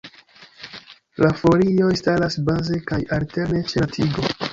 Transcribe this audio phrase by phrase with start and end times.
[1.23, 4.27] La folioj staras baze kaj alterne ĉe la tigo.